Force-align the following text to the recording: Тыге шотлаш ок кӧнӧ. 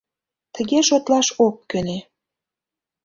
Тыге 0.53 0.79
шотлаш 0.87 1.27
ок 1.45 1.55
кӧнӧ. 1.69 1.97